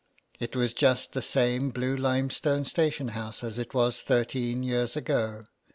It 0.39 0.55
was 0.55 0.73
just 0.73 1.13
the 1.13 1.21
same 1.21 1.69
blue 1.69 1.95
limestone 1.95 2.65
station 2.65 3.09
house 3.09 3.43
as 3.43 3.59
it 3.59 3.75
was 3.75 4.01
thirteen 4.01 4.63
years 4.63 4.97
ago. 4.97 5.43